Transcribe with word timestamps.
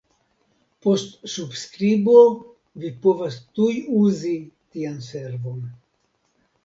Post 0.85 1.27
subskribo 1.33 2.15
vi 2.85 2.91
povas 3.05 3.37
tuj 3.59 3.71
uzi 4.05 4.35
tian 4.75 4.97
servon. 5.13 5.65